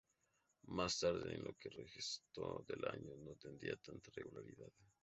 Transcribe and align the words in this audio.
Más 0.65 0.99
tarde, 0.99 1.35
en 1.35 1.43
lo 1.43 1.53
que 1.59 1.69
restó 1.69 2.65
del 2.67 2.83
año 2.85 3.15
no 3.17 3.35
tendría 3.35 3.75
tanta 3.77 4.09
regularidad. 4.15 4.71